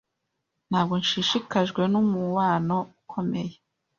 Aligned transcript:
Ntabwo 0.69 0.93
nshishikajwe 1.01 1.81
numubano 1.91 2.77
ukomeye. 3.01 3.55